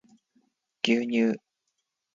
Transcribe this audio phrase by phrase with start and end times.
[0.81, 1.37] 牛乳